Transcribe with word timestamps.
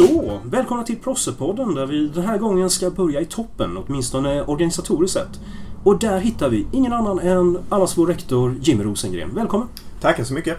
Så, 0.00 0.40
välkomna 0.44 0.82
till 0.82 0.96
Prossepodden 0.96 1.74
där 1.74 1.86
vi 1.86 2.08
den 2.08 2.24
här 2.24 2.38
gången 2.38 2.70
ska 2.70 2.90
börja 2.90 3.20
i 3.20 3.24
toppen, 3.24 3.76
åtminstone 3.76 4.42
organisatoriskt 4.42 5.16
sett. 5.16 5.40
Och 5.84 5.98
där 5.98 6.18
hittar 6.18 6.48
vi 6.48 6.66
ingen 6.72 6.92
annan 6.92 7.18
än 7.18 7.58
allas 7.68 7.98
vår 7.98 8.06
rektor 8.06 8.56
Jimmy 8.62 8.84
Rosengren. 8.84 9.30
Välkommen! 9.34 9.68
Tackar 10.00 10.24
så 10.24 10.34
mycket. 10.34 10.58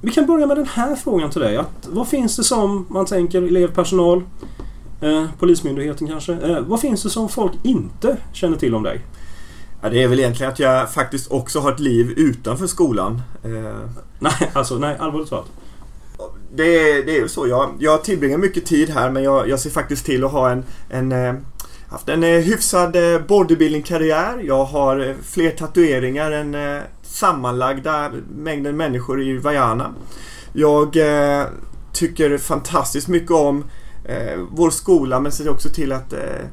Vi 0.00 0.10
kan 0.10 0.26
börja 0.26 0.46
med 0.46 0.56
den 0.56 0.66
här 0.66 0.96
frågan 0.96 1.30
till 1.30 1.40
dig. 1.40 1.56
Att, 1.56 1.88
vad 1.92 2.08
finns 2.08 2.36
det 2.36 2.44
som 2.44 2.86
man 2.88 3.06
tänker 3.06 3.42
elev, 3.42 3.74
personal, 3.74 4.22
eh, 5.00 5.24
Polismyndigheten 5.38 6.08
kanske. 6.08 6.32
Eh, 6.32 6.60
vad 6.60 6.80
finns 6.80 7.02
det 7.02 7.10
som 7.10 7.28
folk 7.28 7.52
inte 7.62 8.16
känner 8.32 8.56
till 8.56 8.74
om 8.74 8.82
dig? 8.82 9.00
Ja, 9.82 9.88
det 9.88 10.02
är 10.02 10.08
väl 10.08 10.20
egentligen 10.20 10.52
att 10.52 10.58
jag 10.58 10.92
faktiskt 10.92 11.30
också 11.30 11.60
har 11.60 11.72
ett 11.72 11.80
liv 11.80 12.10
utanför 12.16 12.66
skolan. 12.66 13.22
Eh, 13.44 13.50
Nej, 14.18 14.50
alltså 14.52 14.78
nej, 14.78 14.96
allvarligt 14.98 15.30
talat 15.30 15.50
det, 16.54 16.90
är, 16.90 17.04
det 17.04 17.16
är 17.16 17.20
ju 17.20 17.28
så. 17.28 17.48
Jag, 17.48 17.70
jag 17.78 18.04
tillbringar 18.04 18.38
mycket 18.38 18.66
tid 18.66 18.90
här 18.90 19.10
men 19.10 19.22
jag, 19.22 19.48
jag 19.48 19.60
ser 19.60 19.70
faktiskt 19.70 20.06
till 20.06 20.24
att 20.24 20.32
ha 20.32 20.50
en, 20.50 20.64
en 20.90 21.12
eh, 21.12 21.34
haft 21.88 22.08
en 22.08 22.24
eh, 22.24 22.30
hyfsad 22.30 22.96
eh, 22.96 23.20
bodybuilding-karriär. 23.26 24.42
Jag 24.42 24.64
har 24.64 25.16
fler 25.22 25.50
tatueringar 25.50 26.30
än 26.30 26.82
sammanlagda 27.02 28.10
mängden 28.36 28.76
människor 28.76 29.22
i 29.22 29.38
Vajana. 29.38 29.94
Jag 30.52 30.96
eh, 30.96 31.46
tycker 31.92 32.38
fantastiskt 32.38 33.08
mycket 33.08 33.30
om 33.30 33.64
eh, 34.04 34.40
vår 34.50 34.70
skola 34.70 35.20
men 35.20 35.32
ser 35.32 35.48
också 35.48 35.68
till 35.68 35.92
att 35.92 36.12
eh, 36.12 36.46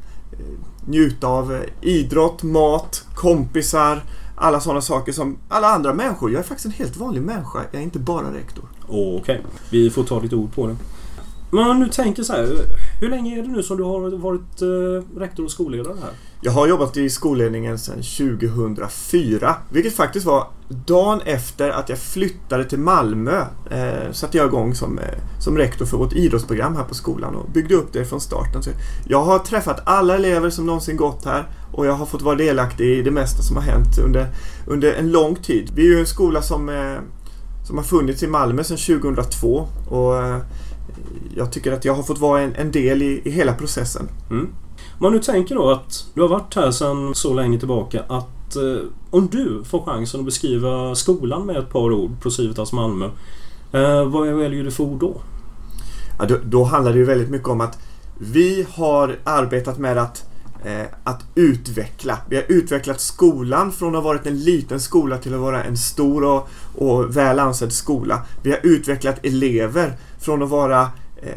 njuta 0.86 1.28
av 1.28 1.60
idrott, 1.82 2.44
mat, 2.44 3.06
kompisar, 3.16 4.04
alla 4.36 4.60
sådana 4.60 4.82
saker 4.82 5.12
som 5.12 5.38
alla 5.50 5.68
andra 5.68 5.94
människor. 5.94 6.32
Jag 6.32 6.40
är 6.40 6.44
faktiskt 6.44 6.66
en 6.66 6.72
helt 6.72 6.98
vanlig 6.98 7.22
människa. 7.22 7.60
Jag 7.72 7.80
är 7.80 7.84
inte 7.84 8.00
bara 8.00 8.34
rektor. 8.34 8.66
Okej, 8.88 9.42
vi 9.70 9.90
får 9.90 10.04
ta 10.04 10.20
lite 10.20 10.36
ord 10.36 10.54
på 10.54 10.68
det. 10.68 10.76
Men 11.52 11.70
om 11.70 11.80
du 11.80 11.90
tänker 11.90 12.24
så 12.24 12.34
här, 12.34 12.48
hur 13.02 13.10
länge 13.10 13.40
är 13.40 13.42
det 13.42 13.48
nu 13.48 13.64
som 13.64 13.78
du 13.78 13.84
har 13.84 14.18
varit 14.18 14.62
eh, 14.62 15.20
rektor 15.20 15.44
och 15.44 15.52
skolledare 15.52 15.96
här? 16.02 16.12
Jag 16.42 16.52
har 16.52 16.68
jobbat 16.68 16.98
i 16.98 17.10
skolledningen 17.10 17.80
sedan 17.80 17.96
2004, 17.96 19.56
vilket 19.70 19.96
faktiskt 19.96 20.26
var 20.26 20.48
dagen 20.86 21.22
efter 21.26 21.70
att 21.70 21.90
jag 21.90 21.98
flyttade 21.98 22.66
till 22.66 22.80
Malmö. 22.80 23.46
Eh, 23.72 24.12
satte 24.12 24.38
jag 24.38 24.48
igång 24.48 24.76
som, 24.76 25.00
eh, 25.00 25.06
som 25.40 25.58
rektor 25.58 25.86
för 25.86 25.98
vårt 25.98 26.14
idrottsprogram 26.14 26.76
här 26.76 26.84
på 26.84 26.96
skolan 26.96 27.36
och 27.36 27.50
byggde 27.50 27.76
upp 27.76 27.94
det 27.94 28.06
från 28.06 28.22
starten. 28.22 28.64
Så 28.64 28.70
jag 29.08 29.24
har 29.24 29.40
träffat 29.40 29.82
alla 29.86 30.16
elever 30.16 30.50
som 30.50 30.66
någonsin 30.66 30.98
gått 30.98 31.26
här 31.26 31.48
och 31.74 31.86
jag 31.86 31.94
har 31.94 32.06
fått 32.06 32.22
vara 32.22 32.36
delaktig 32.36 32.86
i 32.86 33.02
det 33.02 33.12
mesta 33.12 33.44
som 33.44 33.56
har 33.56 33.64
hänt 33.64 33.98
under, 34.06 34.28
under 34.68 34.94
en 34.94 35.12
lång 35.12 35.36
tid. 35.36 35.72
Vi 35.76 35.82
är 35.82 35.92
ju 35.92 36.00
en 36.00 36.06
skola 36.06 36.42
som, 36.42 36.70
eh, 36.70 36.98
som 37.68 37.78
har 37.78 37.84
funnits 37.84 38.24
i 38.24 38.28
Malmö 38.28 38.64
sedan 38.64 39.02
2002 39.02 39.68
och 39.90 40.18
eh, 40.18 40.38
jag 41.36 41.52
tycker 41.52 41.72
att 41.72 41.86
jag 41.86 41.94
har 41.94 42.04
fått 42.04 42.20
vara 42.20 42.42
en, 42.42 42.56
en 42.56 42.72
del 42.72 43.02
i, 43.02 43.22
i 43.26 43.30
hela 43.30 43.54
processen. 43.54 44.10
Mm. 44.30 44.50
Om 44.78 45.04
man 45.04 45.12
nu 45.12 45.20
tänker 45.20 45.56
då 45.56 45.72
att 45.72 46.06
du 46.14 46.22
har 46.22 46.28
varit 46.28 46.56
här 46.56 46.72
sedan 46.72 47.16
så 47.16 47.34
länge 47.34 47.60
tillbaka 47.60 48.04
att 48.08 48.56
eh, 48.56 48.88
om 49.10 49.28
du 49.32 49.64
får 49.64 49.86
chansen 49.86 50.20
att 50.20 50.26
beskriva 50.26 50.96
skolan 50.96 51.46
med 51.46 51.58
ett 51.58 51.70
par 51.70 51.92
ord, 51.92 52.12
Procivitas 52.22 52.74
Malmö. 52.74 53.06
Eh, 53.72 54.06
vad 54.06 54.28
väljer 54.28 54.64
du 54.64 54.72
för 54.72 54.84
ord 54.84 55.00
då? 55.00 55.22
Ja, 56.20 56.26
då, 56.26 56.38
då 56.44 56.64
handlar 56.64 56.92
det 56.92 56.98
ju 56.98 57.06
väldigt 57.06 57.30
mycket 57.30 57.48
om 57.48 57.62
att 57.62 57.80
vi 58.18 58.68
har 58.70 59.20
arbetat 59.24 59.78
med 59.78 59.98
att, 59.98 60.30
Eh, 60.68 60.86
att 61.04 61.24
utveckla. 61.36 62.18
Vi 62.30 62.36
har 62.36 62.46
utvecklat 62.48 63.02
skolan 63.02 63.72
från 63.72 63.96
att 63.96 64.04
ha 64.04 64.10
varit 64.10 64.26
en 64.26 64.40
liten 64.44 64.80
skola 64.80 65.18
till 65.18 65.34
att 65.34 65.40
vara 65.40 65.64
en 65.64 65.78
stor 65.78 66.24
och, 66.24 66.50
och 66.76 67.18
väl 67.18 67.40
ansedd 67.40 67.74
skola. 67.74 68.26
Vi 68.44 68.52
har 68.52 68.60
utvecklat 68.64 69.26
elever 69.26 69.94
från 70.20 70.44
att 70.44 70.50
vara 70.50 70.82
eh, 71.22 71.32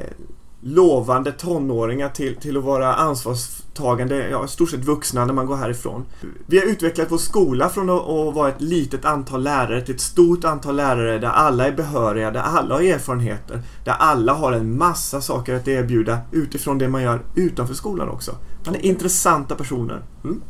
lovande 0.61 1.33
tonåringar 1.33 2.09
till, 2.09 2.37
till 2.37 2.57
att 2.57 2.65
vara 2.65 2.95
ansvarstagande, 2.95 4.29
ja, 4.29 4.45
i 4.45 4.49
stort 4.49 4.71
sett 4.71 4.85
vuxna 4.85 5.25
när 5.25 5.33
man 5.35 5.47
går 5.47 5.57
härifrån. 5.57 6.05
Vi 6.47 6.59
har 6.59 6.67
utvecklat 6.67 7.11
vår 7.11 7.19
skola 7.19 7.69
från 7.69 7.91
att, 7.91 8.09
att 8.09 8.35
vara 8.35 8.49
ett 8.49 8.61
litet 8.61 9.05
antal 9.05 9.43
lärare 9.43 9.81
till 9.81 9.95
ett 9.95 10.01
stort 10.01 10.45
antal 10.45 10.77
lärare 10.77 11.19
där 11.19 11.29
alla 11.29 11.67
är 11.67 11.73
behöriga, 11.73 12.31
där 12.31 12.41
alla 12.41 12.75
har 12.75 12.83
erfarenheter, 12.83 13.63
där 13.85 13.93
alla 13.93 14.33
har 14.33 14.53
en 14.53 14.79
massa 14.79 15.21
saker 15.21 15.55
att 15.55 15.69
erbjuda 15.69 16.19
utifrån 16.33 16.79
det 16.79 16.89
man 16.89 17.03
gör 17.03 17.23
utanför 17.35 17.75
skolan 17.75 18.09
också. 18.09 18.37
Man 18.67 18.75
är 18.75 18.85
intressanta 18.85 19.55
personer. 19.55 20.03
Mm. 20.25 20.41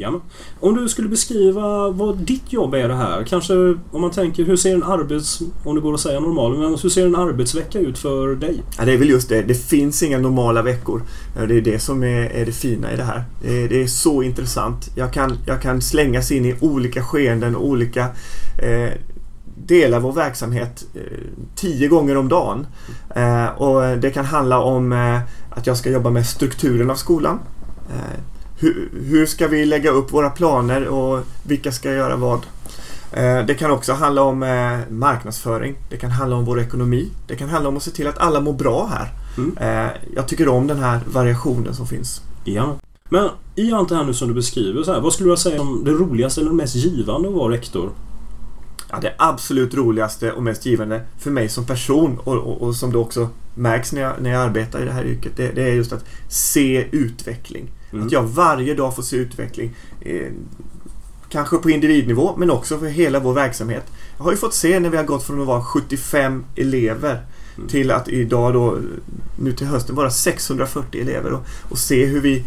Ja. 0.00 0.20
Om 0.60 0.74
du 0.74 0.88
skulle 0.88 1.08
beskriva 1.08 1.90
vad 1.90 2.16
ditt 2.16 2.52
jobb 2.52 2.74
är 2.74 2.88
det 2.88 2.94
här. 2.94 3.24
Kanske 3.24 3.54
om 3.90 4.00
man 4.00 4.10
tänker 4.10 4.44
hur 4.44 4.56
ser 4.56 4.74
en 4.74 4.82
arbets... 4.82 5.40
Om 5.64 5.74
det 5.74 5.80
går 5.80 5.94
att 5.94 6.00
säga 6.00 6.20
normal, 6.20 6.58
men 6.58 6.78
hur 6.82 6.88
ser 6.88 7.06
en 7.06 7.16
arbetsvecka 7.16 7.78
ut 7.78 7.98
för 7.98 8.34
dig? 8.34 8.62
Ja, 8.78 8.84
det 8.84 8.92
är 8.92 8.98
väl 8.98 9.08
just 9.08 9.28
det. 9.28 9.42
Det 9.42 9.54
finns 9.54 10.02
inga 10.02 10.18
normala 10.18 10.62
veckor. 10.62 11.02
Det 11.48 11.56
är 11.56 11.60
det 11.60 11.78
som 11.78 12.02
är, 12.02 12.30
är 12.30 12.46
det 12.46 12.52
fina 12.52 12.92
i 12.92 12.96
det 12.96 13.02
här. 13.02 13.24
Det 13.42 13.64
är, 13.64 13.68
det 13.68 13.82
är 13.82 13.86
så 13.86 14.22
intressant. 14.22 14.90
Jag 14.94 15.12
kan, 15.12 15.38
jag 15.46 15.62
kan 15.62 15.82
slängas 15.82 16.32
in 16.32 16.44
i 16.44 16.54
olika 16.60 17.02
skeenden 17.02 17.56
och 17.56 17.66
olika 17.66 18.06
eh, 18.62 18.92
delar 19.66 19.96
av 19.96 20.02
vår 20.02 20.12
verksamhet 20.12 20.86
eh, 20.94 21.02
tio 21.54 21.88
gånger 21.88 22.16
om 22.16 22.28
dagen. 22.28 22.66
Eh, 23.16 23.46
och 23.46 23.98
det 23.98 24.10
kan 24.10 24.24
handla 24.24 24.60
om 24.60 24.92
eh, 24.92 25.20
att 25.50 25.66
jag 25.66 25.76
ska 25.76 25.90
jobba 25.90 26.10
med 26.10 26.26
strukturen 26.26 26.90
av 26.90 26.94
skolan. 26.94 27.38
Eh, 27.90 28.20
hur, 28.60 28.88
hur 29.04 29.26
ska 29.26 29.46
vi 29.48 29.66
lägga 29.66 29.90
upp 29.90 30.12
våra 30.12 30.30
planer 30.30 30.86
och 30.88 31.24
vilka 31.42 31.72
ska 31.72 31.92
göra 31.92 32.16
vad? 32.16 32.46
Eh, 33.12 33.46
Det 33.46 33.54
kan 33.58 33.70
också 33.70 33.92
handla 33.92 34.22
om 34.22 34.42
eh, 34.42 34.78
marknadsföring. 34.90 35.74
Det 35.90 35.96
kan 35.96 36.10
handla 36.10 36.36
om 36.36 36.44
vår 36.44 36.60
ekonomi. 36.60 37.08
Det 37.26 37.36
kan 37.36 37.48
handla 37.48 37.68
om 37.68 37.76
att 37.76 37.82
se 37.82 37.90
till 37.90 38.06
att 38.06 38.18
alla 38.18 38.40
mår 38.40 38.52
bra 38.52 38.86
här. 38.86 39.08
Mm. 39.36 39.56
Eh, 39.86 39.92
Jag 40.14 40.28
tycker 40.28 40.48
om 40.48 40.66
den 40.66 40.78
här 40.78 41.00
variationen 41.12 41.74
som 41.74 41.86
finns. 41.86 42.22
Ja. 42.44 42.76
Men 43.10 43.28
i 43.54 43.72
allt 43.72 43.88
det 43.88 43.96
här 43.96 44.04
nu 44.04 44.14
som 44.14 44.28
du 44.28 44.34
beskriver, 44.34 44.82
så 44.82 44.92
här, 44.92 45.00
vad 45.00 45.12
skulle 45.12 45.30
du 45.30 45.36
säga 45.36 45.60
om 45.60 45.84
det 45.84 45.90
roligaste 45.90 46.40
eller 46.40 46.50
mest 46.52 46.74
givande 46.74 47.28
att 47.28 47.34
vara 47.34 47.52
rektor? 47.52 47.90
Ja, 48.90 48.98
det 49.02 49.14
absolut 49.18 49.74
roligaste 49.74 50.32
och 50.32 50.42
mest 50.42 50.66
givande 50.66 51.00
för 51.18 51.30
mig 51.30 51.48
som 51.48 51.64
person 51.66 52.18
och, 52.24 52.34
och, 52.34 52.62
och 52.62 52.74
som 52.74 52.92
det 52.92 52.98
också 52.98 53.28
märks 53.54 53.92
när 53.92 54.00
jag, 54.02 54.12
när 54.20 54.30
jag 54.30 54.42
arbetar 54.42 54.82
i 54.82 54.84
det 54.84 54.92
här 54.92 55.04
yrket, 55.04 55.32
det, 55.36 55.52
det 55.54 55.62
är 55.62 55.72
just 55.74 55.92
att 55.92 56.04
se 56.28 56.86
utveckling. 56.92 57.70
Mm. 57.92 58.06
Att 58.06 58.12
jag 58.12 58.22
varje 58.22 58.74
dag 58.74 58.96
får 58.96 59.02
se 59.02 59.16
utveckling. 59.16 59.74
Eh, 60.00 60.32
kanske 61.28 61.56
på 61.56 61.70
individnivå 61.70 62.36
men 62.36 62.50
också 62.50 62.78
för 62.78 62.86
hela 62.86 63.18
vår 63.20 63.32
verksamhet. 63.32 63.84
Jag 64.16 64.24
har 64.24 64.30
ju 64.30 64.36
fått 64.36 64.54
se 64.54 64.80
när 64.80 64.90
vi 64.90 64.96
har 64.96 65.04
gått 65.04 65.22
från 65.22 65.40
att 65.40 65.46
vara 65.46 65.62
75 65.62 66.44
elever 66.56 67.26
Mm. 67.58 67.68
till 67.68 67.90
att 67.90 68.08
idag 68.08 68.52
då, 68.52 68.78
nu 69.38 69.52
till 69.52 69.66
hösten, 69.66 69.96
vara 69.96 70.10
640 70.10 71.00
elever 71.00 71.32
och, 71.32 71.40
och 71.68 71.78
se 71.78 72.06
hur 72.06 72.20
vi 72.20 72.44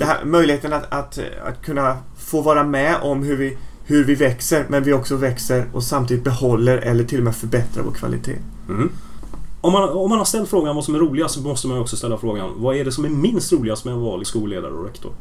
här, 0.00 0.24
möjligheten 0.24 0.72
att, 0.72 0.92
att, 0.92 1.18
att 1.44 1.64
kunna 1.64 1.98
få 2.18 2.40
vara 2.40 2.64
med 2.64 2.96
om 3.02 3.22
hur 3.22 3.36
vi, 3.36 3.58
hur 3.84 4.04
vi 4.04 4.14
växer, 4.14 4.66
men 4.68 4.84
vi 4.84 4.92
också 4.92 5.16
växer 5.16 5.66
och 5.72 5.82
samtidigt 5.84 6.24
behåller 6.24 6.78
eller 6.78 7.04
till 7.04 7.18
och 7.18 7.24
med 7.24 7.36
förbättrar 7.36 7.82
vår 7.82 7.92
kvalitet. 7.92 8.36
Mm. 8.68 8.90
Om, 9.64 9.72
man, 9.72 9.88
om 9.88 10.10
man 10.10 10.18
har 10.18 10.24
ställt 10.24 10.50
frågan 10.50 10.76
vad 10.76 10.84
som 10.84 10.94
är 10.94 10.98
roligast 10.98 11.34
så 11.34 11.40
måste 11.40 11.68
man 11.68 11.78
också 11.78 11.96
ställa 11.96 12.18
frågan 12.18 12.50
vad 12.56 12.76
är 12.76 12.84
det 12.84 12.92
som 12.92 13.04
är 13.04 13.08
minst 13.08 13.52
roligast 13.52 13.84
med 13.84 13.94
att 13.94 14.00
vara 14.00 14.24
skolledare 14.24 14.72
och 14.72 14.84
rektor? 14.84 15.12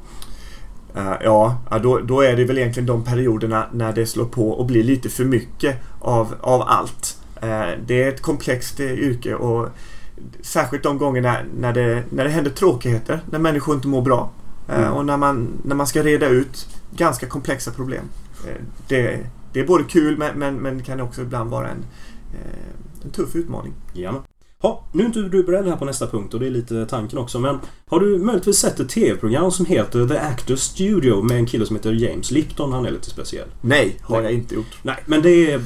Eh, 0.95 1.13
ja, 1.23 1.57
då, 1.83 1.99
då 1.99 2.21
är 2.21 2.35
det 2.35 2.45
väl 2.45 2.57
egentligen 2.57 2.87
de 2.87 3.03
perioderna 3.03 3.65
när 3.71 3.93
det 3.93 4.05
slår 4.05 4.25
på 4.25 4.49
och 4.51 4.65
blir 4.65 4.83
lite 4.83 5.09
för 5.09 5.25
mycket 5.25 5.77
av, 5.99 6.35
av 6.41 6.61
allt. 6.61 7.17
Eh, 7.41 7.69
det 7.85 8.03
är 8.03 8.09
ett 8.09 8.21
komplext 8.21 8.79
eh, 8.79 8.93
yrke 8.93 9.35
och 9.35 9.69
särskilt 10.41 10.83
de 10.83 10.97
gångerna 10.97 11.37
när 11.59 11.73
det, 11.73 12.03
när 12.09 12.23
det 12.23 12.29
händer 12.29 12.51
tråkigheter, 12.51 13.19
när 13.31 13.39
människor 13.39 13.75
inte 13.75 13.87
mår 13.87 14.01
bra 14.01 14.29
eh, 14.69 14.79
Mm. 14.79 14.93
och 14.93 15.05
när 15.05 15.17
man, 15.17 15.47
när 15.63 15.75
man 15.75 15.87
ska 15.87 16.03
reda 16.03 16.27
ut 16.27 16.67
ganska 16.95 17.25
komplexa 17.25 17.71
problem. 17.71 18.03
Det, 18.87 19.19
det 19.53 19.59
är 19.59 19.67
både 19.67 19.83
kul 19.83 20.17
men, 20.17 20.39
men, 20.39 20.55
men 20.55 20.83
kan 20.83 21.01
också 21.01 21.21
ibland 21.21 21.49
vara 21.49 21.67
en, 21.69 21.85
en 23.03 23.11
tuff 23.11 23.35
utmaning. 23.35 23.73
Ja. 23.93 24.23
Ha, 24.61 24.83
nu 24.91 25.03
är 25.03 25.07
inte 25.07 25.21
du 25.21 25.43
beredd 25.43 25.67
här 25.67 25.75
på 25.75 25.85
nästa 25.85 26.07
punkt 26.07 26.33
och 26.33 26.39
det 26.39 26.47
är 26.47 26.51
lite 26.51 26.85
tanken 26.85 27.19
också 27.19 27.39
men 27.39 27.59
har 27.89 27.99
du 27.99 28.17
möjligtvis 28.17 28.57
sett 28.57 28.79
ett 28.79 28.89
TV-program 28.89 29.51
som 29.51 29.65
heter 29.65 30.07
The 30.07 30.17
Actors 30.17 30.59
Studio 30.59 31.21
med 31.21 31.37
en 31.37 31.45
kille 31.45 31.65
som 31.65 31.75
heter 31.75 31.91
James 31.91 32.31
Lipton? 32.31 32.73
Han 32.73 32.85
är 32.85 32.91
lite 32.91 33.09
speciell. 33.09 33.47
Nej, 33.61 33.97
har 34.01 34.15
Nej. 34.15 34.23
jag 34.23 34.33
inte 34.33 34.55
gjort. 34.55 34.77
Nej, 34.81 34.97
men 35.05 35.21
det 35.21 35.51
är... 35.51 35.61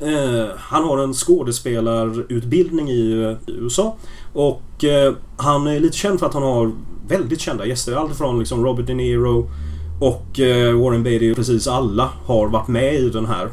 Eh, 0.00 0.48
han 0.56 0.84
har 0.84 0.98
en 0.98 1.14
skådespelarutbildning 1.14 2.90
i, 2.90 3.12
eh, 3.12 3.54
i 3.54 3.58
USA. 3.58 3.96
Och 4.32 4.84
eh, 4.84 5.14
han 5.36 5.66
är 5.66 5.80
lite 5.80 5.96
känd 5.96 6.18
för 6.18 6.26
att 6.26 6.34
han 6.34 6.42
har 6.42 6.72
väldigt 7.08 7.40
kända 7.40 7.66
gäster. 7.66 7.92
Allt 7.92 8.18
från 8.18 8.38
liksom 8.38 8.64
Robert 8.64 8.86
De 8.86 8.94
Niro 8.94 9.50
och 10.00 10.40
eh, 10.40 10.80
Warren 10.80 11.02
Beatty. 11.02 11.34
Precis 11.34 11.68
alla 11.68 12.10
har 12.24 12.48
varit 12.48 12.68
med 12.68 12.94
i 12.94 13.10
den 13.10 13.26
här. 13.26 13.50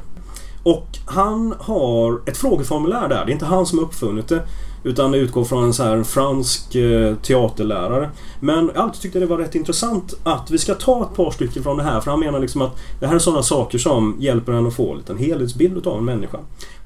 Och 0.64 0.88
han 1.06 1.56
har 1.60 2.22
ett 2.26 2.38
frågeformulär 2.38 3.10
där. 3.10 3.26
Det 3.26 3.32
är 3.32 3.34
inte 3.34 3.46
han 3.46 3.66
som 3.66 3.78
har 3.78 3.86
uppfunnit 3.86 4.28
det. 4.28 4.44
Utan 4.86 5.14
utgår 5.14 5.46
från 5.46 5.64
en 5.64 5.74
så 5.74 5.84
här 5.84 6.04
fransk 6.04 6.76
eh, 6.76 7.16
teaterlärare. 7.16 8.10
Men 8.40 8.72
jag 8.74 8.78
alltid 8.78 9.02
tyckte 9.02 9.20
det 9.20 9.26
var 9.26 9.38
rätt 9.38 9.56
intressant 9.56 10.14
att 10.24 10.52
vi 10.52 10.58
ska 10.58 10.74
ta 10.74 11.04
ett 11.04 11.16
par 11.16 11.32
stycken 11.32 11.64
från 11.64 11.78
det 11.78 11.84
här. 11.84 12.02
För 12.02 12.12
han 12.12 12.20
menar 12.20 12.40
liksom 12.40 12.62
att 12.62 12.80
det 13.00 13.08
här 13.08 13.16
är 13.16 13.20
sådana 13.20 13.44
saker 13.44 13.78
som 13.78 14.16
hjälper 14.20 14.54
en 14.54 14.68
att 14.68 14.76
få 14.76 14.92
en 14.92 14.98
liten 14.98 15.18
helhetsbild 15.18 15.88
av 15.88 15.98
en 15.98 16.06
människa. 16.06 16.38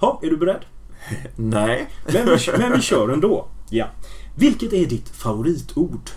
Ja, 0.01 0.19
är 0.23 0.29
du 0.29 0.37
beredd? 0.37 0.61
Nej. 1.35 1.89
Men 2.13 2.25
vi, 2.25 2.37
men 2.57 2.71
vi 2.71 2.81
kör 2.81 3.09
ändå. 3.09 3.47
Ja. 3.69 3.85
Vilket 4.35 4.73
är 4.73 4.85
ditt 4.85 5.09
favoritord? 5.09 6.09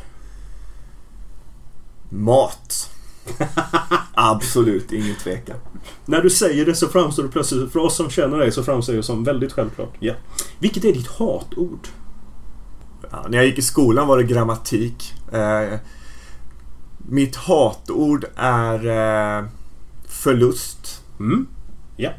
Mat. 2.08 2.90
Absolut, 4.14 4.92
ingen 4.92 5.16
tvekan. 5.16 5.56
När 6.06 6.22
du 6.22 6.30
säger 6.30 6.66
det 6.66 6.74
så 6.74 6.88
framstår 6.88 7.22
det 7.22 7.28
plötsligt, 7.28 7.72
för 7.72 7.80
oss 7.80 7.96
som 7.96 8.10
känner 8.10 8.38
dig, 8.38 8.52
så 8.52 8.62
framstår 8.62 8.92
det 8.92 9.02
som 9.02 9.24
väldigt 9.24 9.52
självklart. 9.52 9.94
Ja. 10.00 10.14
Vilket 10.58 10.84
är 10.84 10.92
ditt 10.92 11.08
hatord? 11.08 11.88
Ja, 13.10 13.26
när 13.28 13.38
jag 13.38 13.46
gick 13.46 13.58
i 13.58 13.62
skolan 13.62 14.08
var 14.08 14.18
det 14.18 14.24
grammatik. 14.24 15.14
Eh, 15.32 15.78
mitt 16.98 17.36
hatord 17.36 18.24
är 18.36 18.86
eh, 18.86 19.44
förlust. 20.08 21.02
Mm. 21.20 21.46
Ja. 21.96 22.10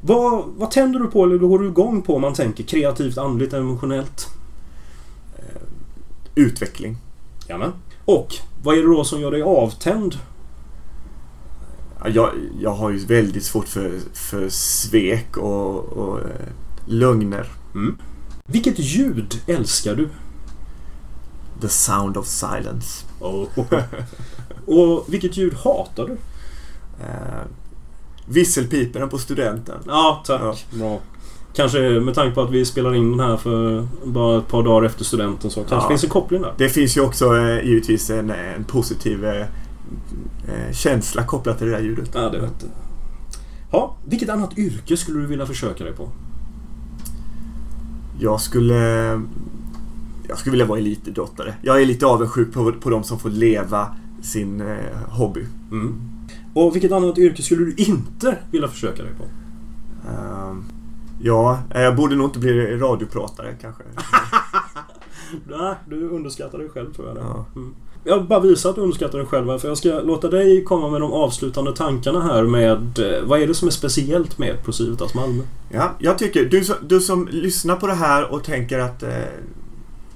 Vad, 0.00 0.44
vad 0.56 0.70
tänder 0.70 1.00
du 1.00 1.06
på 1.06 1.24
eller 1.24 1.38
går 1.38 1.58
du 1.58 1.66
igång 1.66 2.02
på 2.02 2.14
om 2.14 2.20
man 2.22 2.34
tänker 2.34 2.64
kreativt, 2.64 3.18
andligt, 3.18 3.52
emotionellt? 3.52 4.28
Utveckling. 6.34 6.96
Jamen. 7.48 7.72
Och 8.04 8.34
vad 8.62 8.78
är 8.78 8.82
det 8.82 8.88
då 8.88 9.04
som 9.04 9.20
gör 9.20 9.30
dig 9.30 9.42
avtänd? 9.42 10.18
Ja, 12.04 12.08
Jag, 12.08 12.30
jag 12.60 12.70
har 12.74 12.90
ju 12.90 12.98
väldigt 12.98 13.44
svårt 13.44 13.68
för, 13.68 13.92
för 14.12 14.48
svek 14.48 15.36
och, 15.36 15.84
och 15.84 16.18
eh, 16.20 16.26
lögner. 16.86 17.46
Mm. 17.74 17.98
Vilket 18.48 18.78
ljud 18.78 19.40
älskar 19.46 19.94
du? 19.94 20.08
The 21.60 21.68
sound 21.68 22.16
of 22.16 22.26
silence. 22.26 23.04
Oh. 23.20 23.46
Och 24.66 25.04
vilket 25.08 25.36
ljud 25.36 25.54
hatar 25.54 26.06
du? 26.06 26.12
Eh, 27.04 27.42
visselpiporna 28.26 29.06
på 29.06 29.18
studenten. 29.18 29.78
Ja, 29.86 30.22
tack. 30.26 30.66
Bra. 30.74 31.00
Kanske 31.54 31.78
med 31.80 32.14
tanke 32.14 32.34
på 32.34 32.40
att 32.42 32.50
vi 32.50 32.64
spelar 32.64 32.94
in 32.94 33.10
den 33.16 33.20
här 33.28 33.36
för 33.36 33.88
bara 34.04 34.38
ett 34.38 34.48
par 34.48 34.62
dagar 34.62 34.86
efter 34.86 35.04
studenten 35.04 35.50
så 35.50 35.60
kanske 35.60 35.76
Ja. 35.84 35.88
finns 35.88 36.04
en 36.04 36.10
koppling 36.10 36.42
där. 36.42 36.54
Det 36.58 36.68
finns 36.68 36.96
ju 36.96 37.00
också 37.00 37.36
eh, 37.36 37.64
givetvis 37.66 38.10
en, 38.10 38.30
en 38.30 38.64
positiv 38.64 39.24
eh, 39.24 39.46
känsla 40.72 41.24
kopplat 41.24 41.58
till 41.58 41.66
det 41.66 41.72
där 41.72 41.80
ljudet. 41.80 42.10
Ja, 42.14 42.20
det 42.20 42.40
vet 42.40 42.54
jag. 42.60 42.70
Ja, 43.70 43.96
vilket 44.04 44.28
annat 44.28 44.58
yrke 44.58 44.96
skulle 44.96 45.20
du 45.20 45.26
vilja 45.26 45.46
försöka 45.46 45.84
dig 45.84 45.92
på? 45.92 46.08
Jag 48.20 48.40
skulle... 48.40 48.74
Jag 50.28 50.38
skulle 50.38 50.50
vilja 50.50 50.66
vara 50.66 50.78
elitidrottare. 50.78 51.54
Jag 51.62 51.82
är 51.82 51.86
lite 51.86 52.06
avundsjuk 52.06 52.52
på, 52.52 52.72
på 52.72 52.90
de 52.90 53.04
som 53.04 53.18
får 53.18 53.30
leva 53.30 53.96
sin 54.22 54.60
eh, 54.60 54.76
hobby. 55.08 55.46
Mm. 55.70 56.00
Och 56.54 56.74
vilket 56.74 56.92
annat 56.92 57.18
yrke 57.18 57.42
skulle 57.42 57.64
du 57.64 57.74
inte 57.76 58.38
vilja 58.50 58.68
försöka 58.68 59.02
dig 59.02 59.12
på? 59.14 59.24
Ehm, 60.08 60.64
ja, 61.20 61.58
eh, 61.70 61.82
jag 61.82 61.96
borde 61.96 62.16
nog 62.16 62.26
inte 62.26 62.38
bli 62.38 62.76
radiopratare 62.76 63.56
kanske. 63.60 63.82
Nej, 65.48 65.74
du 65.88 66.08
underskattar 66.08 66.58
dig 66.58 66.68
själv 66.68 66.92
tror 66.92 67.08
jag. 67.08 67.16
Ja. 67.16 67.44
Mm. 67.56 67.74
Jag 68.06 68.24
bara 68.26 68.40
visar 68.40 68.70
att 68.70 68.76
du 68.76 68.82
underskattar 68.82 69.18
dig 69.18 69.26
själv 69.26 69.48
här, 69.50 69.58
för 69.58 69.68
jag 69.68 69.78
ska 69.78 69.88
låta 69.88 70.28
dig 70.28 70.64
komma 70.64 70.88
med 70.88 71.00
de 71.00 71.12
avslutande 71.12 71.76
tankarna 71.76 72.22
här 72.22 72.42
med 72.42 72.98
eh, 72.98 73.22
vad 73.24 73.40
är 73.42 73.46
det 73.46 73.54
som 73.54 73.68
är 73.68 73.72
speciellt 73.72 74.38
med 74.38 74.64
Procivitas 74.64 75.14
Malmö? 75.14 75.42
Ja, 75.68 75.90
jag 75.98 76.18
tycker, 76.18 76.44
du, 76.44 76.64
som- 76.64 76.76
du 76.82 77.00
som 77.00 77.28
lyssnar 77.32 77.76
på 77.76 77.86
det 77.86 77.94
här 77.94 78.32
och 78.32 78.44
tänker 78.44 78.78
att 78.78 79.02
eh, 79.02 79.08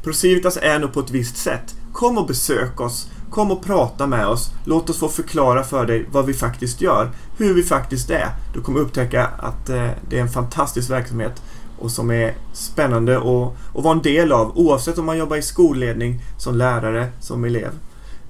Procivitas 0.03 0.59
är 0.63 0.79
nog 0.79 0.93
på 0.93 1.01
ett 1.01 1.11
visst 1.11 1.37
sätt. 1.37 1.75
Kom 1.93 2.19
och 2.19 2.27
besök 2.27 2.81
oss. 2.81 3.09
Kom 3.31 3.51
och 3.51 3.65
prata 3.65 4.07
med 4.07 4.27
oss. 4.27 4.51
Låt 4.65 4.91
oss 4.91 4.99
få 4.99 5.09
förklara 5.09 5.63
för 5.65 5.87
dig 5.87 6.07
vad 6.13 6.27
vi 6.27 6.35
faktiskt 6.35 6.81
gör. 6.81 7.11
Hur 7.37 7.55
vi 7.55 7.63
faktiskt 7.63 8.11
är. 8.11 8.29
Du 8.55 8.61
kommer 8.61 8.81
upptäcka 8.81 9.27
att 9.27 9.69
eh, 9.69 9.87
det 10.11 10.17
är 10.19 10.23
en 10.23 10.29
fantastisk 10.29 10.91
verksamhet 10.91 11.43
och 11.81 11.91
som 11.91 12.11
är 12.11 12.35
spännande 12.53 13.17
att, 13.19 13.77
att 13.77 13.85
vara 13.85 13.95
en 13.95 14.03
del 14.03 14.33
av 14.33 14.59
oavsett 14.59 14.99
om 14.99 15.07
man 15.07 15.19
jobbar 15.19 15.37
i 15.37 15.43
skolledning, 15.43 16.21
som 16.39 16.55
lärare, 16.55 17.09
som 17.21 17.45
elev. 17.45 17.71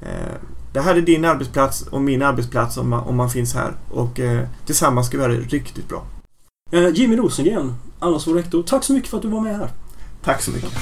Eh, 0.03 0.35
det 0.73 0.81
här 0.81 0.95
är 0.95 1.01
din 1.01 1.25
arbetsplats 1.25 1.83
och 1.83 2.01
min 2.01 2.23
arbetsplats 2.23 2.77
om 2.77 2.89
man, 2.89 3.01
om 3.01 3.17
man 3.17 3.31
finns 3.31 3.55
här 3.55 3.73
och 3.91 4.21
eh, 4.21 4.49
tillsammans 4.67 5.07
ska 5.07 5.17
vi 5.17 5.23
göra 5.23 5.33
det 5.33 5.41
riktigt 5.41 5.89
bra. 5.89 6.03
Eh, 6.73 6.89
Jimmy 6.89 7.17
Rosengren, 7.17 7.75
allas 7.99 8.27
vår 8.27 8.35
rektor, 8.35 8.63
tack 8.63 8.85
så 8.85 8.93
mycket 8.93 9.11
för 9.11 9.17
att 9.17 9.23
du 9.23 9.29
var 9.29 9.41
med 9.41 9.57
här. 9.57 9.71
Tack 10.25 10.43
så 10.43 10.51
mycket. 10.51 10.73